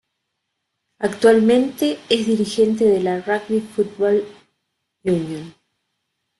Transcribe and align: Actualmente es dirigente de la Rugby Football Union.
Actualmente 0.97 1.99
es 2.09 2.25
dirigente 2.25 2.85
de 2.85 3.01
la 3.01 3.21
Rugby 3.21 3.59
Football 3.59 4.23
Union. 5.03 5.53